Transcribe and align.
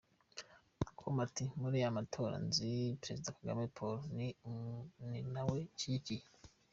com 0.97 1.15
ati”Muri 1.25 1.77
aya 1.79 1.97
matora 1.97 2.35
nzi 2.47 2.69
Perezida 3.01 3.35
Kagame 3.37 3.63
Paul 3.77 3.97
ni 5.09 5.19
nawe 5.33 5.57
nshyigikiye. 5.73 6.25